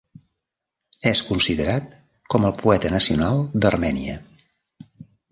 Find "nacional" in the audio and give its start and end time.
2.93-3.43